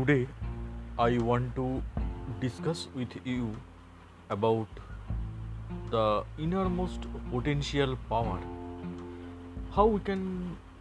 today 0.00 0.26
I 0.98 1.18
want 1.28 1.54
to 1.56 1.82
discuss 2.42 2.86
with 2.94 3.14
you 3.24 3.54
about 4.30 4.78
the 5.90 6.24
innermost 6.38 7.06
potential 7.30 7.96
power. 8.08 8.38
How 9.72 9.84
we 9.86 10.00
can 10.00 10.22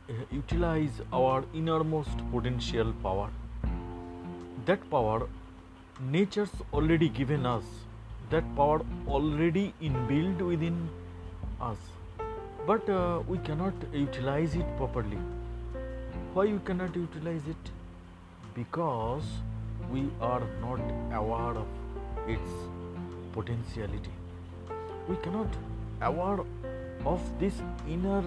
uh, 0.10 0.14
utilize 0.32 1.02
our 1.12 1.44
innermost 1.54 2.22
potential 2.32 2.94
power. 3.04 3.30
That 4.66 4.90
power 4.90 5.28
nature's 6.00 6.54
already 6.72 7.10
given 7.10 7.46
us. 7.46 7.64
That 8.30 8.46
power 8.56 8.86
already 9.08 9.74
inbuilt 9.82 10.46
within 10.52 10.78
us. 11.60 11.78
But 12.68 12.90
uh, 12.90 13.24
we 13.28 13.40
cannot 13.40 13.74
utilize 13.92 14.56
it 14.56 14.78
properly. 14.78 15.20
Why 16.34 16.46
we 16.46 16.60
cannot 16.72 16.96
utilize 16.96 17.52
it? 17.56 17.74
Because 18.60 19.28
we 19.92 20.02
are 20.30 20.42
not 20.62 20.80
aware 21.20 21.56
of 21.64 21.68
its 22.28 22.56
potentiality. 23.34 24.16
We 25.08 25.16
cannot 25.28 25.56
aware 26.02 26.40
of 27.06 27.22
this 27.40 27.62
inner 27.88 28.24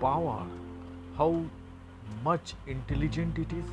power, 0.00 0.44
how 1.16 1.30
much 2.24 2.54
intelligent 2.66 3.38
it 3.38 3.52
is 3.52 3.64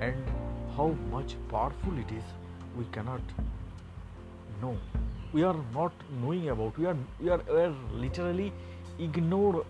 and 0.00 0.34
how 0.76 0.88
much 1.12 1.36
powerful 1.48 1.98
it 2.04 2.12
is. 2.18 2.34
We 2.76 2.84
cannot 2.96 3.20
know. 4.60 4.76
We 5.32 5.44
are 5.44 5.56
not 5.72 5.92
knowing 6.20 6.48
about. 6.48 6.78
We 6.78 6.86
are 6.86 6.96
we 7.20 7.30
are, 7.30 7.40
we 7.48 7.60
are 7.60 7.74
literally 7.92 8.52
ignore 8.98 9.64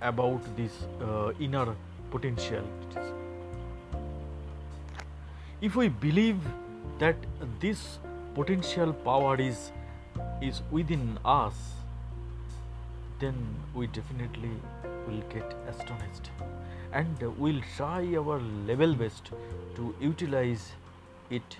about 0.00 0.56
this 0.56 0.72
uh, 1.00 1.32
inner 1.40 1.68
potentialities 2.10 3.23
if 5.66 5.76
we 5.76 5.88
believe 5.88 6.40
that 6.98 7.16
this 7.60 7.98
potential 8.34 8.92
power 9.04 9.36
is 9.44 9.60
is 10.48 10.60
within 10.70 11.04
us 11.34 11.60
then 13.20 13.38
we 13.74 13.86
definitely 13.98 14.50
will 15.06 15.22
get 15.34 15.54
astonished. 15.68 16.30
And 16.92 17.22
we'll 17.38 17.62
try 17.76 18.00
our 18.16 18.40
level 18.70 18.94
best 18.94 19.30
to 19.76 19.94
utilize 20.00 20.72
it 21.30 21.56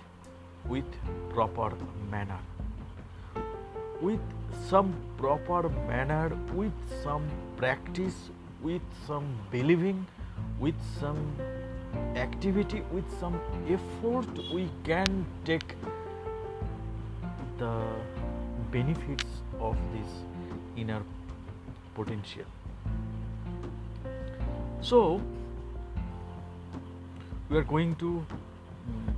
with 0.67 0.85
proper 1.33 1.71
manner. 2.11 2.39
With 4.01 4.21
some 4.69 4.93
proper 5.17 5.69
manner 5.93 6.31
with 6.53 6.73
some 7.03 7.27
practice 7.57 8.29
with 8.61 8.81
some 9.07 9.27
believing 9.51 10.05
with 10.59 10.75
some 10.99 11.19
activity 12.15 12.81
with 12.91 13.05
some 13.19 13.39
effort 13.67 14.27
we 14.53 14.69
can 14.83 15.25
take 15.43 15.75
the 17.57 17.73
benefits 18.71 19.25
of 19.59 19.77
this 19.93 20.07
inner 20.75 21.01
potential. 21.93 22.45
So 24.81 25.21
we 27.49 27.57
are 27.57 27.63
going 27.63 27.95
to 27.95 28.25
mm, 28.25 29.13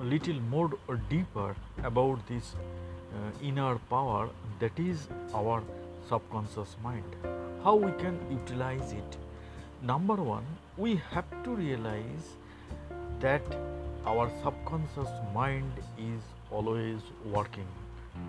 a 0.00 0.04
little 0.04 0.40
more 0.50 0.70
or 0.88 0.96
deeper 1.08 1.54
about 1.84 2.26
this 2.26 2.54
uh, 2.54 3.30
inner 3.42 3.76
power 3.90 4.28
that 4.60 4.78
is 4.78 5.08
our 5.34 5.62
subconscious 6.08 6.76
mind. 6.82 7.16
How 7.64 7.74
we 7.74 7.92
can 7.92 8.18
utilize 8.30 8.92
it 8.92 9.16
number 9.82 10.14
one 10.14 10.44
we 10.76 11.00
have 11.10 11.24
to 11.44 11.50
realize 11.54 12.36
that 13.20 13.42
our 14.06 14.30
subconscious 14.42 15.08
mind 15.34 15.72
is 15.98 16.20
always 16.50 17.00
working. 17.24 17.66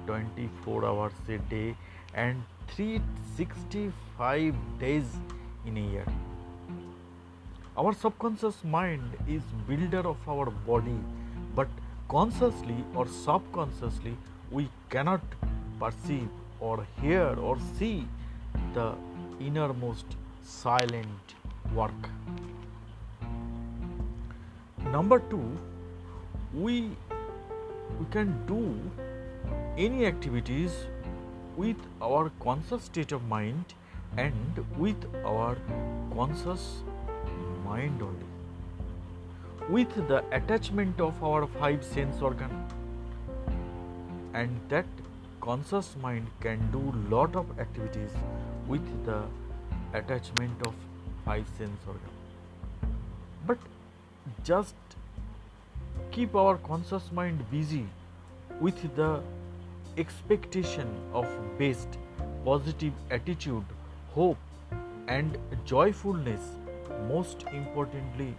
24 0.05 0.85
hours 0.85 1.11
a 1.27 1.37
day 1.49 1.75
and 2.13 2.41
365 2.69 4.55
days 4.79 5.03
in 5.65 5.77
a 5.77 5.79
year. 5.79 6.05
Our 7.77 7.93
subconscious 7.93 8.63
mind 8.63 9.17
is 9.27 9.41
builder 9.67 10.07
of 10.07 10.17
our 10.27 10.49
body 10.49 10.99
but 11.55 11.67
consciously 12.07 12.83
or 12.95 13.07
subconsciously 13.07 14.15
we 14.51 14.69
cannot 14.89 15.21
perceive 15.79 16.29
or 16.59 16.85
hear 17.01 17.35
or 17.39 17.57
see 17.77 18.07
the 18.73 18.93
innermost 19.39 20.05
silent 20.43 21.35
work. 21.75 22.09
Number 24.91 25.19
two, 25.19 25.57
we 26.53 26.97
we 27.99 28.05
can 28.11 28.33
do 28.45 28.61
any 29.77 30.05
activities 30.05 30.71
with 31.55 31.77
our 32.01 32.31
conscious 32.39 32.83
state 32.83 33.11
of 33.11 33.23
mind 33.27 33.73
and 34.17 34.65
with 34.77 35.05
our 35.23 35.55
conscious 36.13 36.83
mind 37.65 38.01
only 38.01 38.31
with 39.69 39.95
the 40.07 40.23
attachment 40.31 40.99
of 40.99 41.23
our 41.23 41.47
five 41.59 41.83
sense 41.83 42.21
organ 42.21 42.51
and 44.33 44.59
that 44.69 44.85
conscious 45.39 45.95
mind 46.01 46.27
can 46.41 46.59
do 46.71 46.81
lot 47.15 47.35
of 47.35 47.59
activities 47.59 48.11
with 48.67 48.89
the 49.05 49.21
attachment 49.93 50.67
of 50.67 50.73
five 51.25 51.45
sense 51.57 51.87
organ 51.87 52.97
but 53.47 53.57
just 54.43 54.75
keep 56.11 56.35
our 56.35 56.57
conscious 56.57 57.11
mind 57.11 57.43
busy 57.51 57.85
with 58.59 58.81
the 58.95 59.21
expectation 59.97 60.87
of 61.13 61.27
best 61.57 61.97
positive 62.45 62.93
attitude 63.09 63.63
hope 64.13 64.37
and 65.07 65.37
joyfulness. 65.65 66.41
Most 67.07 67.43
importantly 67.53 68.35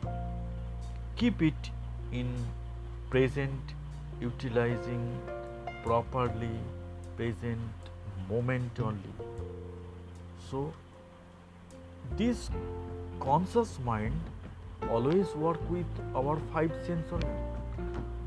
keep 1.17 1.43
it 1.43 1.71
in 2.13 2.29
present 3.11 3.75
utilizing 4.21 5.03
properly 5.83 6.57
present 7.17 7.91
moment 8.29 8.81
only. 8.81 9.15
So 10.51 10.73
this 12.17 12.51
conscious 13.21 13.79
mind 13.85 14.13
always 14.91 15.35
work 15.35 15.61
with 15.71 15.87
our 16.15 16.39
five 16.53 16.73
sense 16.87 17.07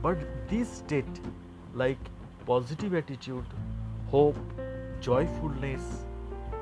but 0.02 0.18
this 0.50 0.70
state 0.70 1.20
like 1.74 1.98
positive 2.46 2.94
attitude 2.94 3.46
hope 4.10 4.38
joyfulness 5.02 6.06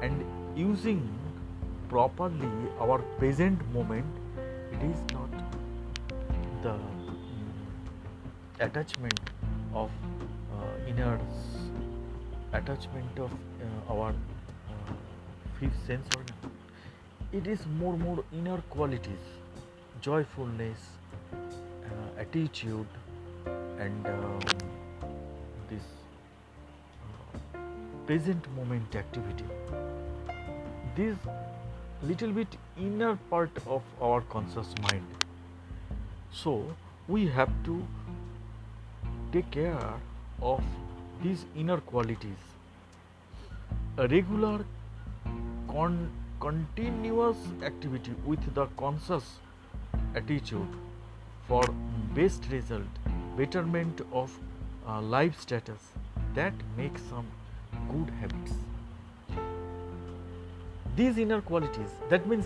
and 0.02 0.24
using 0.56 1.02
properly 1.90 2.52
our 2.80 3.00
present 3.20 3.66
moment 3.74 4.06
it 4.72 4.84
is 4.90 5.04
not 5.14 5.30
the 6.64 6.74
mm, 6.74 7.60
attachment 8.60 9.20
of 9.74 9.92
uh, 10.54 10.88
inner 10.88 11.20
attachment 12.54 13.20
of 13.20 13.32
uh, 13.32 13.94
our 13.94 14.10
uh, 14.10 14.94
fifth 15.60 15.86
sense 15.86 16.08
it 17.34 17.48
is 17.48 17.66
more 17.80 17.98
more 17.98 18.24
inner 18.40 18.58
qualities 18.70 19.30
joyfulness 20.08 20.78
uh, 21.34 22.22
attitude 22.24 22.88
and 23.80 24.08
um, 24.08 24.40
this 25.70 25.84
uh, 27.56 27.58
present 28.06 28.48
moment 28.56 28.96
activity. 28.96 29.46
This 30.96 31.16
little 32.04 32.32
bit 32.32 32.58
inner 32.78 33.18
part 33.30 33.50
of 33.66 33.82
our 34.02 34.22
conscious 34.22 34.74
mind. 34.82 35.08
So 36.32 36.76
we 37.08 37.28
have 37.28 37.52
to 37.66 37.82
take 39.32 39.50
care 39.52 39.94
of 40.42 40.64
these 41.24 41.46
inner 41.56 41.78
qualities. 41.78 42.50
A 43.98 44.08
regular 44.08 44.66
con- 45.70 46.12
continuous 46.40 47.38
activity 47.64 48.14
with 48.26 48.54
the 48.54 48.66
conscious 48.78 49.40
attitude 50.16 50.68
for 51.48 51.64
best 52.14 52.48
result 52.52 53.00
betterment 53.38 54.02
of 54.12 54.38
uh, 54.88 55.02
life 55.02 55.40
status 55.40 55.90
that 56.36 56.54
makes 56.78 57.02
some 57.04 57.26
good 57.92 58.10
habits. 58.22 58.54
These 60.96 61.18
inner 61.18 61.42
qualities 61.42 61.90
that 62.10 62.28
means 62.28 62.46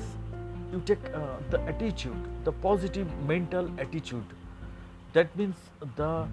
you 0.72 0.82
take 0.86 1.04
uh, 1.14 1.38
the 1.50 1.62
attitude 1.62 2.16
the 2.44 2.52
positive 2.52 3.08
mental 3.28 3.70
attitude 3.80 4.34
that 5.14 5.36
means 5.38 5.56
the 5.96 6.28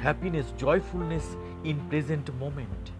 happiness 0.00 0.52
joyfulness 0.56 1.36
in 1.64 1.80
present 1.88 2.32
moment 2.38 2.90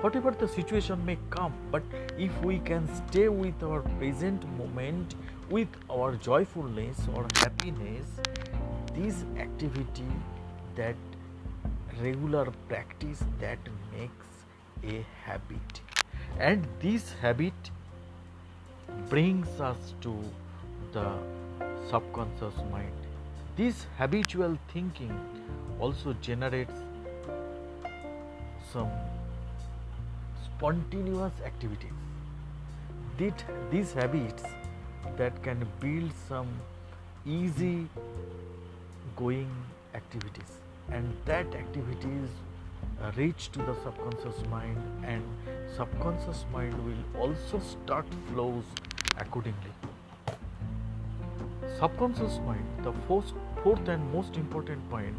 whatever 0.00 0.30
the 0.30 0.48
situation 0.48 1.04
may 1.04 1.18
come 1.30 1.52
but 1.70 1.82
if 2.18 2.42
we 2.42 2.58
can 2.60 2.88
stay 2.96 3.28
with 3.28 3.62
our 3.62 3.80
present 3.98 4.48
moment 4.56 5.14
with 5.50 5.68
our 5.90 6.16
joyfulness 6.16 7.06
or 7.14 7.26
happiness 7.34 8.06
this 8.94 9.24
activity 9.38 10.10
that 10.76 10.96
regular 12.02 12.46
practice 12.68 13.22
that 13.40 13.58
makes 13.92 14.26
a 14.84 15.04
habit. 15.24 15.80
And 16.38 16.66
this 16.80 17.12
habit 17.20 17.70
brings 19.08 19.48
us 19.60 19.94
to 20.00 20.16
the 20.92 21.12
subconscious 21.90 22.54
mind. 22.70 22.92
This 23.56 23.86
habitual 23.98 24.58
thinking 24.72 25.14
also 25.78 26.14
generates 26.20 26.72
some 28.72 28.90
spontaneous 30.60 31.32
activities. 31.46 31.92
That 33.18 33.44
these 33.70 33.94
habits 33.94 34.42
that 35.16 35.42
can 35.42 35.66
build 35.80 36.12
some 36.28 36.48
easy 37.24 37.88
going 39.16 39.50
activities 39.94 40.52
and 40.90 41.16
that 41.24 41.54
activities 41.54 42.28
reach 43.16 43.50
to 43.52 43.60
the 43.60 43.74
subconscious 43.84 44.44
mind 44.50 44.76
and 45.02 45.24
subconscious 45.76 46.44
mind 46.52 46.74
will 46.86 47.22
also 47.22 47.60
start 47.60 48.04
flows 48.28 48.64
accordingly 49.18 49.72
subconscious 51.78 52.38
mind 52.46 52.84
the 52.84 52.92
fourth, 53.08 53.32
fourth 53.62 53.88
and 53.88 54.12
most 54.12 54.36
important 54.36 54.90
point 54.90 55.14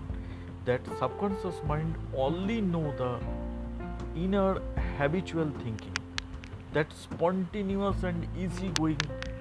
that 0.65 0.81
subconscious 0.99 1.55
mind 1.67 1.95
only 2.15 2.61
know 2.61 2.93
the 2.97 3.19
inner 4.15 4.61
habitual 5.01 5.51
thinking 5.63 5.97
that 6.73 6.91
spontaneous 6.93 8.03
and 8.03 8.25
easygoing 8.37 8.99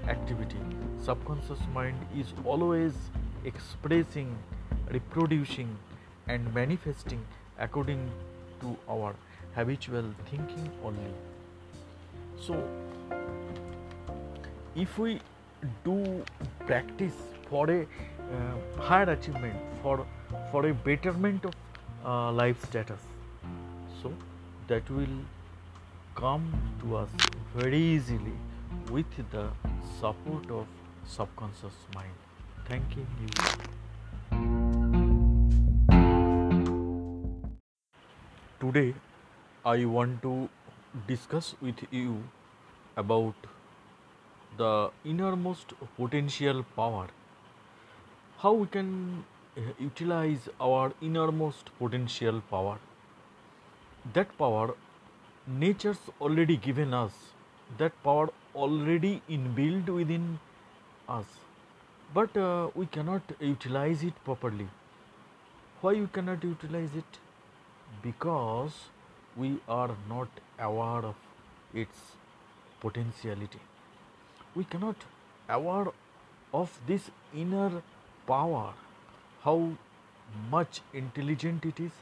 activity. 0.08 0.60
Subconscious 1.06 1.58
mind 1.74 2.06
is 2.16 2.28
always 2.44 2.94
expressing 3.44 4.30
reproducing 4.90 5.74
and 6.28 6.54
manifesting 6.54 7.20
according 7.58 8.00
to 8.60 8.74
our 8.88 9.14
habitual 9.54 10.08
thinking 10.30 10.70
only. 10.82 11.12
So 12.46 12.56
if 14.74 14.98
we 14.98 15.20
do 15.84 16.24
practice 16.66 17.18
for 17.50 17.70
a 17.70 17.82
uh, 17.82 18.80
higher 18.80 19.10
achievement 19.10 19.56
for 19.82 20.06
for 20.52 20.64
a 20.70 20.72
betterment 20.88 21.44
of 21.44 21.54
uh, 22.06 22.32
life 22.32 22.64
status 22.70 23.06
so 24.02 24.12
that 24.68 24.90
will 24.98 25.20
come 26.14 26.52
to 26.80 26.96
us 26.96 27.08
very 27.54 27.80
easily 27.80 28.36
with 28.90 29.06
the 29.32 29.48
support 30.00 30.50
of 30.50 30.66
subconscious 31.04 31.74
mind. 31.94 32.14
Thanking 32.68 33.06
you 33.20 33.28
today 38.60 38.94
i 39.64 39.84
want 39.84 40.20
to 40.22 40.48
discuss 41.06 41.54
with 41.60 41.80
you 41.90 42.22
about 42.96 43.46
the 44.60 44.90
innermost 45.04 45.72
potential 45.96 46.64
power. 46.76 47.06
How 48.38 48.52
we 48.52 48.66
can 48.66 49.24
uh, 49.56 49.60
utilize 49.78 50.48
our 50.60 50.92
innermost 51.00 51.70
potential 51.78 52.42
power? 52.50 52.78
That 54.14 54.36
power 54.36 54.74
nature's 55.58 55.98
already 56.20 56.56
given 56.56 56.94
us. 56.94 57.12
That 57.78 57.92
power 58.02 58.28
already 58.54 59.22
inbuilt 59.28 59.88
within 59.88 60.38
us. 61.08 61.24
But 62.14 62.36
uh, 62.36 62.70
we 62.74 62.86
cannot 62.86 63.22
utilize 63.40 64.02
it 64.02 64.14
properly. 64.24 64.68
Why 65.80 65.94
we 65.94 66.06
cannot 66.06 66.44
utilize 66.44 66.90
it? 66.96 67.18
Because 68.02 68.72
we 69.36 69.60
are 69.68 69.90
not 70.08 70.28
aware 70.58 71.04
of 71.04 71.16
its 71.74 71.96
potentiality. 72.80 73.60
We 74.54 74.64
cannot 74.64 74.96
aware 75.48 75.88
of 76.52 76.78
this 76.86 77.10
inner 77.34 77.82
power 78.26 78.72
how 79.44 79.72
much 80.50 80.80
intelligent 80.92 81.64
it 81.64 81.80
is 81.80 81.92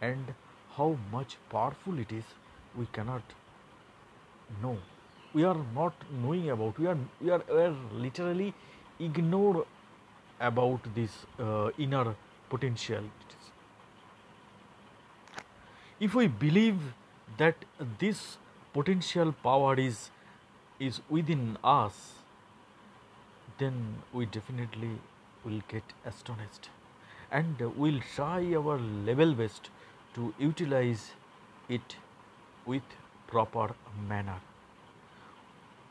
and 0.00 0.34
how 0.76 0.96
much 1.12 1.36
powerful 1.50 1.98
it 1.98 2.12
is 2.12 2.24
we 2.78 2.86
cannot 2.92 3.22
know. 4.62 4.76
We 5.34 5.44
are 5.44 5.58
not 5.74 5.94
knowing 6.22 6.50
about 6.50 6.78
we 6.78 6.86
are 6.86 6.98
we 7.20 7.30
are, 7.30 7.42
we 7.48 7.60
are 7.60 7.74
literally 7.92 8.54
ignore 8.98 9.66
about 10.40 10.80
this 10.94 11.10
uh, 11.38 11.70
inner 11.78 12.14
potential 12.48 13.02
if 15.98 16.14
we 16.14 16.26
believe 16.26 16.78
that 17.38 17.64
this 17.98 18.36
potential 18.74 19.32
power 19.42 19.74
is 19.80 20.10
is 20.78 21.00
within 21.08 21.56
us 21.64 22.00
then 23.58 23.78
we 24.12 24.26
definitely 24.26 24.90
will 25.44 25.62
get 25.68 25.94
astonished 26.04 26.68
and 27.30 27.62
we'll 27.76 28.02
try 28.14 28.40
our 28.54 28.78
level 29.06 29.32
best 29.34 29.70
to 30.14 30.34
utilize 30.38 31.12
it 31.68 31.96
with 32.66 32.82
proper 33.26 33.74
manner. 34.08 34.40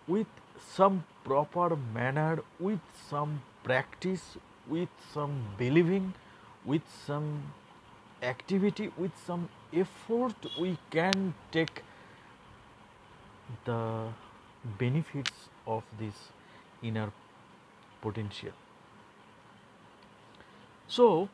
With 0.07 0.27
some 0.75 1.03
proper 1.23 1.75
manner 1.93 2.43
with 2.59 2.79
some 3.09 3.41
practice 3.63 4.37
with 4.67 4.89
some 5.13 5.33
believing 5.57 6.13
with 6.63 6.83
some 7.05 7.27
activity 8.21 8.91
with 8.97 9.11
some 9.25 9.49
effort 9.73 10.35
we 10.59 10.77
can 10.91 11.33
take 11.51 11.81
the 13.65 13.81
benefits 14.77 15.49
of 15.65 15.83
this 15.99 16.13
inner 16.83 17.11
potential. 18.01 18.51
So 20.87 21.29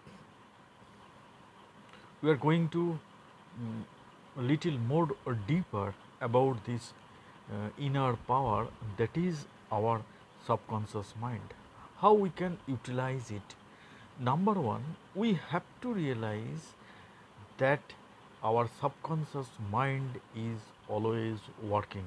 we 2.22 2.30
are 2.30 2.36
going 2.36 2.70
to 2.70 3.00
um, 3.60 3.86
a 4.38 4.42
little 4.42 4.78
more 4.88 5.10
or 5.26 5.34
deeper 5.48 5.94
about 6.22 6.64
this 6.66 6.94
uh, 7.52 7.70
inner 7.78 8.16
power 8.28 8.68
that 8.98 9.18
is 9.18 9.46
our 9.72 10.02
subconscious 10.46 11.14
mind. 11.20 11.54
How 11.98 12.14
we 12.14 12.30
can 12.30 12.58
utilize 12.68 13.32
it? 13.32 13.56
Number 14.20 14.54
1 14.54 14.84
we 15.16 15.40
have 15.50 15.64
to 15.82 15.94
realize 15.94 16.74
that 17.58 17.82
our 18.44 18.70
subconscious 18.80 19.50
mind 19.72 20.20
is 20.36 20.60
always 20.88 21.40
working 21.62 22.06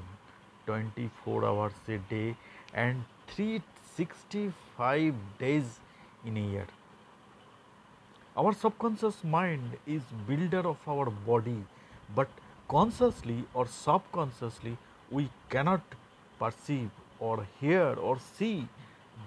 24 0.66 1.45
hours 1.45 1.73
a 1.88 1.99
day 1.99 2.37
and 2.73 3.04
365 3.28 5.14
days 5.38 5.81
in 6.25 6.37
a 6.37 6.40
year. 6.40 6.66
Our 8.37 8.52
subconscious 8.52 9.23
mind 9.23 9.76
is 9.87 10.02
builder 10.26 10.66
of 10.66 10.88
our 10.88 11.11
body 11.11 11.64
but 12.14 12.28
consciously 12.68 13.44
or 13.54 13.66
subconsciously 13.66 14.76
we 15.11 15.28
cannot 15.49 15.82
perceive 16.38 16.90
or 17.18 17.46
hear 17.61 17.94
or 17.94 18.18
see 18.18 18.68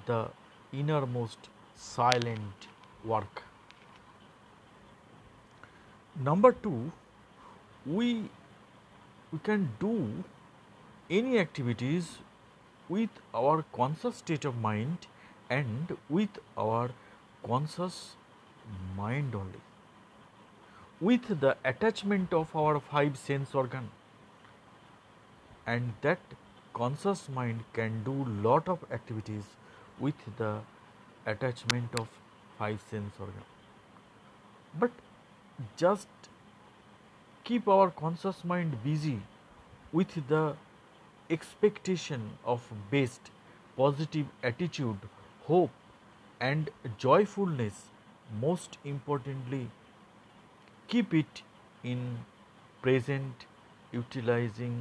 the 0.06 0.28
innermost 0.74 1.50
silent 1.76 2.68
work. 3.06 3.44
Number 6.16 6.52
2 6.52 6.92
we 7.86 8.30
we 9.32 9.40
can 9.44 9.70
do 9.80 10.24
any 11.10 11.40
activities 11.40 12.18
with 12.90 13.10
our 13.34 13.64
conscious 13.74 14.18
state 14.18 14.46
of 14.46 14.58
mind 14.58 15.08
and 15.50 15.96
with 16.10 16.40
our 16.58 16.90
conscious 17.46 18.16
mind 18.98 19.36
only 19.36 19.67
with 21.00 21.40
the 21.42 21.56
attachment 21.64 22.34
of 22.34 22.56
our 22.56 22.80
five 22.80 23.18
sense 23.18 23.54
organ. 23.54 23.90
And 25.66 25.94
that 26.02 26.20
conscious 26.74 27.30
mind 27.30 27.64
can 27.74 28.04
do 28.04 28.26
lot 28.48 28.68
of 28.68 28.80
activities 28.92 29.44
with 30.00 30.16
the 30.38 30.60
attachment 31.26 32.00
of 32.00 32.08
five 32.58 32.82
sense 32.90 33.14
organ. 33.20 33.44
But 34.80 34.92
just 35.76 36.08
keep 37.44 37.68
our 37.68 37.92
conscious 37.92 38.44
mind 38.44 38.84
busy 38.84 39.20
with 39.92 40.28
the 40.28 40.56
expectation 41.30 42.32
of 42.46 42.62
best 42.92 43.32
positive 43.76 44.26
attitude 44.44 44.98
hope 45.44 45.72
and 46.40 46.70
joyfulness 46.98 47.86
most 48.42 48.78
importantly 48.84 49.70
keep 50.88 51.14
it 51.14 51.42
in 51.84 52.02
present 52.82 53.46
utilizing 53.92 54.76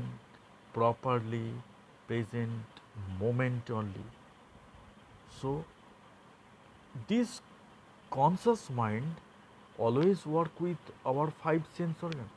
properly 0.73 1.53
present 2.07 2.81
moment 3.21 3.71
only. 3.71 4.07
So 5.41 5.65
this 7.09 7.41
conscious 8.11 8.69
mind 8.71 9.17
always 9.79 10.25
work 10.25 10.61
with 10.61 10.79
our 11.05 11.31
five 11.43 11.63
sense 11.77 12.03
organ. 12.03 12.31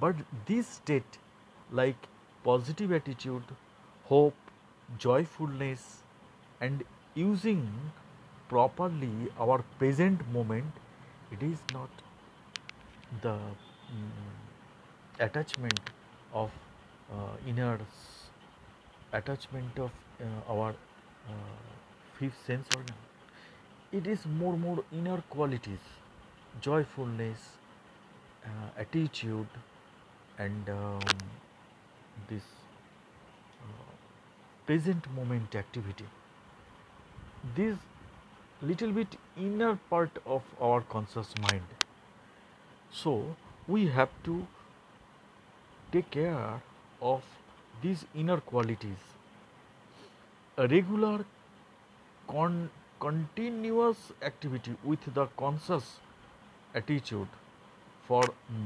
But 0.00 0.16
this 0.46 0.66
state 0.66 1.18
like 1.70 2.08
positive 2.44 2.92
attitude 2.92 3.54
hope 4.04 4.34
joyfulness 4.98 6.02
and 6.60 6.84
using 7.14 7.68
properly 8.48 9.30
our 9.38 9.62
present 9.78 10.20
moment 10.32 10.82
it 11.32 11.42
is 11.42 11.58
not 11.72 12.05
the 13.22 13.34
mm, 13.34 14.10
attachment 15.20 15.78
of 16.32 16.50
uh, 17.12 17.36
inner 17.46 17.78
attachment 19.12 19.78
of 19.78 19.90
uh, 20.20 20.52
our 20.52 20.70
uh, 20.70 21.32
fifth 22.18 22.44
sense 22.46 22.68
organ. 22.72 22.94
It 23.92 24.06
is 24.06 24.26
more 24.26 24.56
more 24.56 24.84
inner 24.92 25.22
qualities 25.30 25.92
joyfulness 26.60 27.38
attitude 28.78 29.46
and 30.38 30.68
um, 30.68 31.16
this 32.28 32.42
present 34.66 35.08
moment 35.14 35.54
activity. 35.54 36.04
This 37.54 37.76
little 38.62 38.90
bit 38.92 39.16
inner 39.36 39.78
part 39.90 40.10
of 40.26 40.42
our 40.60 40.80
conscious 40.80 41.34
mind 41.36 41.75
so 42.92 43.36
we 43.66 43.86
have 43.88 44.08
to 44.24 44.46
take 45.92 46.10
care 46.10 46.62
of 47.00 47.22
these 47.82 48.04
inner 48.14 48.40
qualities. 48.40 49.04
A 50.56 50.66
regular 50.66 51.24
con- 52.28 52.70
continuous 53.00 54.12
activity 54.22 54.76
with 54.82 55.14
the 55.14 55.26
conscious 55.36 55.98
attitude 56.74 57.28
for 58.08 58.22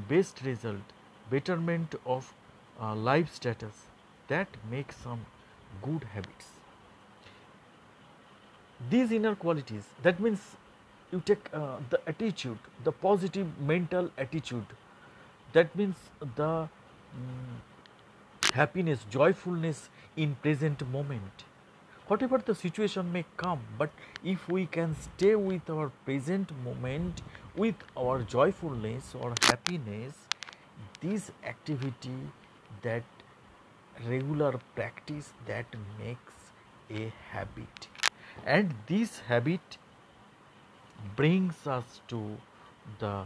best 0.08 0.42
result 0.44 0.94
betterment 1.30 1.94
of 2.04 2.32
uh, 2.80 2.94
life 2.94 3.34
status 3.34 3.84
that 4.28 4.48
makes 4.70 4.96
some 4.96 5.26
good 5.82 6.04
habits. 6.14 6.46
These 8.88 9.12
inner 9.12 9.34
qualities 9.34 9.84
that 10.02 10.20
means 10.20 10.40
you 11.12 11.22
take 11.24 11.48
uh, 11.52 11.76
the 11.90 12.00
attitude 12.06 12.58
the 12.84 12.92
positive 12.92 13.48
mental 13.60 14.10
attitude 14.18 14.66
that 15.52 15.74
means 15.76 15.96
the 16.36 16.68
mm, 17.18 18.52
happiness 18.52 19.04
joyfulness 19.10 19.88
in 20.16 20.34
present 20.36 20.88
moment. 20.90 21.44
Whatever 22.06 22.38
the 22.38 22.54
situation 22.54 23.12
may 23.12 23.24
come 23.36 23.60
but 23.78 23.90
if 24.24 24.48
we 24.48 24.66
can 24.66 24.96
stay 25.00 25.34
with 25.36 25.70
our 25.70 25.90
present 26.04 26.50
moment 26.64 27.22
with 27.56 27.76
our 27.96 28.22
joyfulness 28.22 29.14
or 29.14 29.34
happiness 29.42 30.14
this 31.00 31.30
activity 31.44 32.18
that 32.82 33.04
regular 34.08 34.58
practice 34.74 35.32
that 35.46 35.66
makes 35.98 36.32
a 36.90 37.12
habit. 37.30 37.88
And 38.44 38.74
this 38.86 39.20
habit 39.20 39.78
brings 41.16 41.66
us 41.66 42.00
to 42.09 42.37
the 42.99 43.25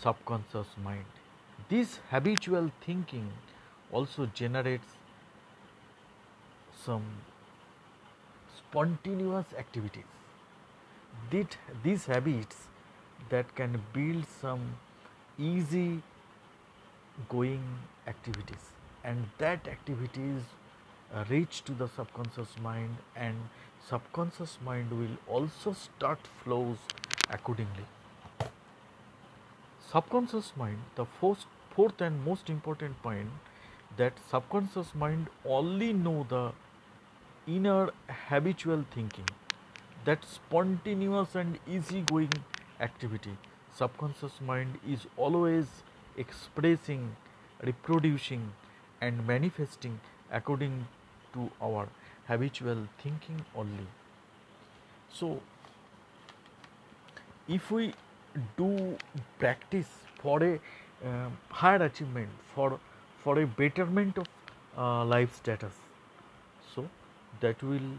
subconscious 0.00 0.66
mind. 0.82 1.04
This 1.68 2.00
habitual 2.10 2.70
thinking 2.84 3.32
also 3.92 4.26
generates 4.26 4.86
some 6.84 7.04
spontaneous 8.56 9.46
activities. 9.58 10.04
That 11.30 11.56
these 11.82 12.06
habits 12.06 12.68
that 13.30 13.54
can 13.54 13.82
build 13.92 14.26
some 14.40 14.76
easy 15.38 16.02
going 17.28 17.64
activities. 18.06 18.70
And 19.02 19.24
that 19.38 19.66
activities 19.66 20.42
reach 21.30 21.64
to 21.64 21.72
the 21.72 21.88
subconscious 21.88 22.58
mind 22.62 22.96
and 23.14 23.36
subconscious 23.88 24.58
mind 24.64 24.90
will 24.90 25.16
also 25.28 25.72
start 25.72 26.18
flows 26.42 26.78
accordingly. 27.30 27.84
Subconscious 29.92 30.52
mind 30.56 30.78
the 30.96 31.04
first, 31.20 31.46
fourth 31.70 32.00
and 32.00 32.24
most 32.24 32.50
important 32.50 33.00
point 33.02 33.28
that 33.96 34.14
subconscious 34.28 34.92
mind 34.94 35.28
only 35.44 35.92
know 35.92 36.26
the 36.28 36.52
inner 37.46 37.90
habitual 38.28 38.84
thinking 38.92 39.28
that 40.04 40.24
spontaneous 40.24 41.36
and 41.36 41.58
easygoing 41.68 42.32
activity. 42.80 43.36
Subconscious 43.72 44.40
mind 44.40 44.80
is 44.88 45.06
always 45.16 45.66
expressing 46.16 47.14
reproducing 47.62 48.52
and 49.00 49.24
manifesting 49.26 50.00
according 50.32 50.86
to 51.32 51.50
our 51.62 51.88
habitual 52.28 52.86
thinking 53.02 53.44
only. 53.54 53.86
So 55.12 55.40
if 57.48 57.70
we 57.70 57.92
do 58.56 58.96
practice 59.38 59.88
for 60.22 60.42
a 60.42 60.58
um, 61.04 61.36
higher 61.50 61.82
achievement 61.84 62.28
for 62.54 62.80
for 63.22 63.40
a 63.40 63.46
betterment 63.46 64.18
of 64.18 64.26
uh, 64.76 65.04
life 65.04 65.36
status 65.36 65.72
so 66.74 66.88
that 67.40 67.62
will 67.62 67.90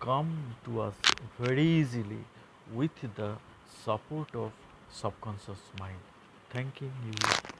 come 0.00 0.32
to 0.64 0.80
us 0.80 0.94
very 1.38 1.62
easily 1.62 2.24
with 2.72 2.90
the 3.16 3.32
support 3.84 4.34
of 4.34 4.52
subconscious 4.90 5.70
mind. 5.78 5.98
Thanking 6.50 6.92
you 7.06 7.57